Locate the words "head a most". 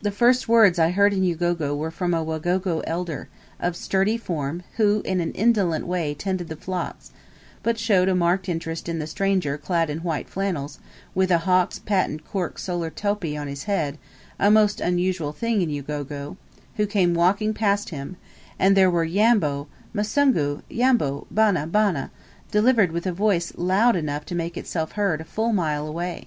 13.70-14.80